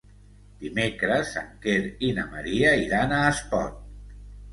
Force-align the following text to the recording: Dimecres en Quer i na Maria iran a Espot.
Dimecres 0.61 1.33
en 1.41 1.51
Quer 1.65 1.75
i 2.07 2.09
na 2.19 2.23
Maria 2.31 2.71
iran 2.87 3.13
a 3.19 3.21
Espot. 3.35 3.77